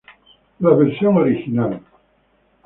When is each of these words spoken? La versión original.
La 0.61 0.73
versión 0.73 1.15
original. 1.17 1.79